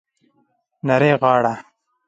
نرۍ 0.87 1.11
غاړه 1.21 1.53